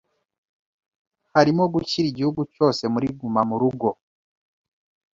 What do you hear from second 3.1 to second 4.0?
Guma mu Rugo